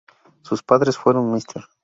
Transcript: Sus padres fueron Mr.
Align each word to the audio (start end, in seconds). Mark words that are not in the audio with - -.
Sus 0.41 0.63
padres 0.63 0.97
fueron 0.97 1.29
Mr. 1.31 1.67